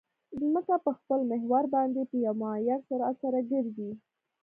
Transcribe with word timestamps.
ځمکه 0.39 0.75
په 0.85 0.91
خپل 0.97 1.19
محور 1.31 1.63
باندې 1.75 2.01
په 2.09 2.15
یو 2.25 2.33
معین 2.41 2.79
سرعت 2.87 3.15
سره 3.23 3.39
ګرځي 3.51 3.91